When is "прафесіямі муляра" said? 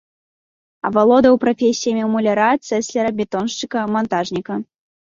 1.45-2.49